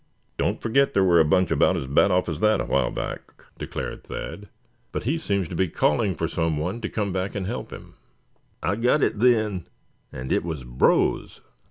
"Don't 0.35 0.59
forget 0.59 0.95
there 0.95 1.03
were 1.03 1.19
a 1.19 1.23
bunch 1.23 1.51
about 1.51 1.77
as 1.77 1.85
bad 1.85 2.09
off 2.09 2.27
as 2.27 2.39
that, 2.39 2.59
a 2.59 2.65
while 2.65 2.89
back," 2.89 3.43
declared 3.59 4.03
Thad; 4.03 4.49
"but 4.91 5.03
he 5.03 5.19
seems 5.19 5.47
to 5.49 5.55
be 5.55 5.67
calling 5.67 6.15
for 6.15 6.27
some 6.27 6.57
one 6.57 6.81
to 6.81 6.89
come 6.89 7.13
back 7.13 7.35
and 7.35 7.45
help 7.45 7.69
him." 7.71 7.93
"I 8.63 8.77
got 8.77 9.03
it 9.03 9.19
then, 9.19 9.67
and 10.11 10.31
it 10.31 10.43
was 10.43 10.63
Brose!" 10.63 11.41